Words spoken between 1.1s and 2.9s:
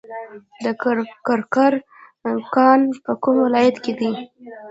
کرکر کان